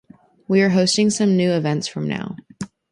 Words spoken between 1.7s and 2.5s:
from now.